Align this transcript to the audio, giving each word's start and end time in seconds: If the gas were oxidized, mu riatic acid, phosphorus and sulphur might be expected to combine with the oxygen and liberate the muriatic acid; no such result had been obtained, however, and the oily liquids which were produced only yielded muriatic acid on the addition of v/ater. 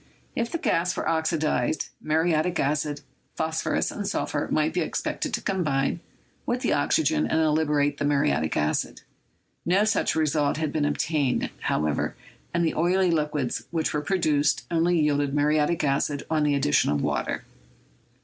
If 0.35 0.51
the 0.51 0.57
gas 0.57 0.97
were 0.97 1.07
oxidized, 1.07 1.89
mu 2.01 2.15
riatic 2.15 2.57
acid, 2.57 3.01
phosphorus 3.35 3.91
and 3.91 4.07
sulphur 4.07 4.49
might 4.51 4.73
be 4.73 4.81
expected 4.81 5.31
to 5.35 5.41
combine 5.41 5.99
with 6.47 6.61
the 6.61 6.73
oxygen 6.73 7.27
and 7.27 7.51
liberate 7.53 7.99
the 7.99 8.05
muriatic 8.05 8.57
acid; 8.57 9.01
no 9.63 9.83
such 9.83 10.15
result 10.15 10.57
had 10.57 10.73
been 10.73 10.85
obtained, 10.85 11.51
however, 11.59 12.15
and 12.51 12.65
the 12.65 12.73
oily 12.73 13.11
liquids 13.11 13.67
which 13.69 13.93
were 13.93 14.01
produced 14.01 14.65
only 14.71 14.99
yielded 14.99 15.35
muriatic 15.35 15.83
acid 15.83 16.23
on 16.31 16.41
the 16.45 16.55
addition 16.55 16.89
of 16.89 17.01
v/ater. 17.01 17.43